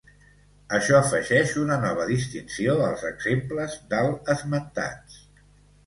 Això 0.77 0.95
afegeix 0.99 1.53
una 1.65 1.77
nova 1.85 2.09
distinció 2.13 2.81
als 2.89 3.07
exemples 3.13 3.79
dalt 3.95 4.37
esmentats. 4.37 5.25